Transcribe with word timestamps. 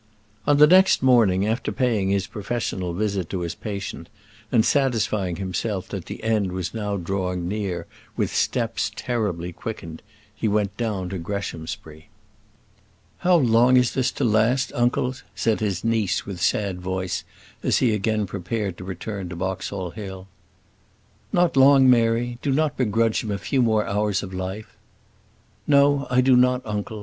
On 0.47 0.57
the 0.57 0.65
next 0.65 1.03
morning, 1.03 1.45
after 1.45 1.71
paying 1.71 2.09
his 2.09 2.25
professional 2.25 2.91
visit 2.95 3.29
to 3.29 3.41
his 3.41 3.53
patient, 3.53 4.09
and 4.51 4.65
satisfying 4.65 5.35
himself 5.35 5.87
that 5.89 6.05
the 6.05 6.23
end 6.23 6.53
was 6.53 6.73
now 6.73 6.97
drawing 6.97 7.47
near 7.47 7.85
with 8.17 8.33
steps 8.33 8.89
terribly 8.95 9.53
quickened, 9.53 10.01
he 10.35 10.47
went 10.47 10.75
down 10.75 11.07
to 11.09 11.19
Greshamsbury. 11.19 12.07
"How 13.19 13.35
long 13.35 13.77
is 13.77 13.93
this 13.93 14.11
to 14.13 14.23
last, 14.23 14.71
uncle?" 14.73 15.13
said 15.35 15.59
his 15.59 15.83
niece, 15.83 16.25
with 16.25 16.41
sad 16.41 16.81
voice, 16.81 17.23
as 17.61 17.77
he 17.77 17.93
again 17.93 18.25
prepared 18.25 18.79
to 18.79 18.83
return 18.83 19.29
to 19.29 19.35
Boxall 19.35 19.91
Hill. 19.91 20.27
"Not 21.31 21.55
long, 21.55 21.87
Mary; 21.87 22.39
do 22.41 22.51
not 22.51 22.75
begrudge 22.75 23.23
him 23.23 23.29
a 23.29 23.37
few 23.37 23.61
more 23.61 23.85
hours 23.85 24.23
of 24.23 24.33
life." 24.33 24.75
"No, 25.67 26.07
I 26.09 26.21
do 26.21 26.35
not, 26.35 26.63
uncle. 26.65 26.99